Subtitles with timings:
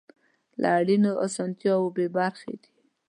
[0.61, 2.71] له اړینو اسانتیاوو بې برخې دي.